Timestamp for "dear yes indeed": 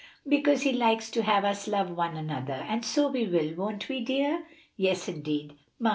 4.03-5.53